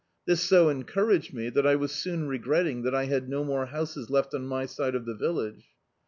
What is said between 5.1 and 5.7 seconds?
village.